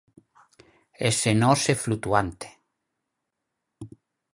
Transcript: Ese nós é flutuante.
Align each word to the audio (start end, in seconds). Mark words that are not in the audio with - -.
Ese 1.09 1.31
nós 1.41 1.61
é 1.73 1.75
flutuante. 1.85 2.47